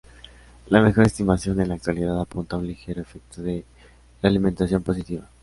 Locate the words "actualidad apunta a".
1.75-2.59